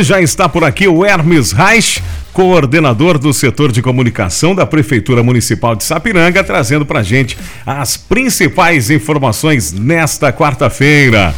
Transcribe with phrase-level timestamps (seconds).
[0.00, 2.00] Já está por aqui o Hermes Reich,
[2.32, 7.36] coordenador do setor de comunicação da Prefeitura Municipal de Sapiranga, trazendo para gente
[7.66, 11.34] as principais informações nesta quarta-feira.